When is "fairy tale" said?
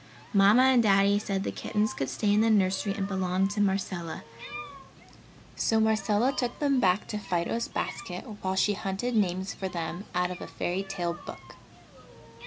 10.47-11.13